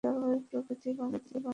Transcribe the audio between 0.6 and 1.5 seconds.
বিশেষ অনিষ্ট হবে না।